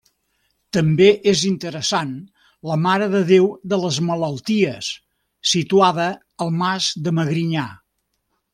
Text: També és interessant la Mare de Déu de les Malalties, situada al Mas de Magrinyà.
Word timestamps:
També 0.77 1.09
és 1.31 1.41
interessant 1.49 2.15
la 2.69 2.77
Mare 2.87 3.09
de 3.17 3.21
Déu 3.33 3.45
de 3.75 3.79
les 3.83 4.01
Malalties, 4.09 4.89
situada 5.53 6.09
al 6.47 6.53
Mas 6.65 6.89
de 7.09 7.15
Magrinyà. 7.21 7.69